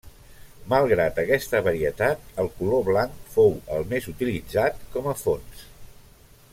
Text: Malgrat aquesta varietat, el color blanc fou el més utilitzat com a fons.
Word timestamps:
Malgrat 0.71 1.19
aquesta 1.23 1.61
varietat, 1.67 2.23
el 2.45 2.49
color 2.61 2.81
blanc 2.89 3.29
fou 3.35 3.53
el 3.77 3.85
més 3.93 4.11
utilitzat 4.15 4.83
com 4.97 5.11
a 5.15 5.19
fons. 5.25 5.65